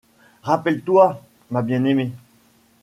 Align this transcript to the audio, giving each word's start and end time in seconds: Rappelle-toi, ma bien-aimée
Rappelle-toi, 0.41 1.21
ma 1.51 1.61
bien-aimée 1.61 2.11